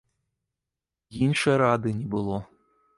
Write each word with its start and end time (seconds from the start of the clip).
Іншай 1.27 1.55
рады 1.65 1.89
не 2.01 2.07
было. 2.17 2.45